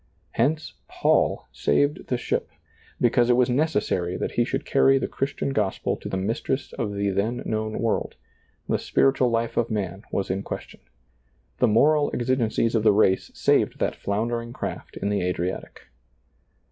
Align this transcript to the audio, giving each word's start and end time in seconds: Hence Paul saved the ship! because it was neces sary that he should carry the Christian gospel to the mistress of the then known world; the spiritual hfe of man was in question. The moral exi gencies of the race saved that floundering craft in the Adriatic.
Hence 0.31 0.73
Paul 0.87 1.45
saved 1.51 2.07
the 2.07 2.17
ship! 2.17 2.49
because 2.99 3.29
it 3.29 3.35
was 3.37 3.49
neces 3.49 3.83
sary 3.83 4.17
that 4.17 4.31
he 4.31 4.43
should 4.43 4.65
carry 4.65 4.97
the 4.97 5.07
Christian 5.07 5.49
gospel 5.51 5.95
to 5.97 6.09
the 6.09 6.17
mistress 6.17 6.73
of 6.73 6.95
the 6.95 7.11
then 7.11 7.43
known 7.45 7.77
world; 7.77 8.15
the 8.67 8.79
spiritual 8.79 9.29
hfe 9.29 9.57
of 9.57 9.69
man 9.69 10.01
was 10.11 10.31
in 10.31 10.41
question. 10.41 10.79
The 11.59 11.67
moral 11.67 12.09
exi 12.13 12.35
gencies 12.35 12.73
of 12.73 12.81
the 12.81 12.91
race 12.93 13.29
saved 13.35 13.77
that 13.77 13.95
floundering 13.95 14.53
craft 14.53 14.97
in 14.97 15.09
the 15.09 15.21
Adriatic. 15.21 15.81